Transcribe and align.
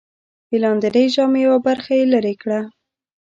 د 0.49 0.51
لاندېنۍ 0.63 1.05
ژامې 1.13 1.39
یوه 1.45 1.59
برخه 1.67 1.91
یې 1.99 2.05
لرې 2.13 2.35
کړه. 2.41 2.59